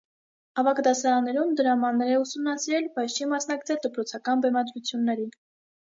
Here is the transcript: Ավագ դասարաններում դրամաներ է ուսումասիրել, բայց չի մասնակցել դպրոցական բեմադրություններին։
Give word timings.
Ավագ 0.61 0.79
դասարաններում 0.87 1.51
դրամաներ 1.59 2.11
է 2.15 2.17
ուսումասիրել, 2.23 2.91
բայց 2.99 3.21
չի 3.21 3.31
մասնակցել 3.37 3.83
դպրոցական 3.87 4.47
բեմադրություններին։ 4.49 5.35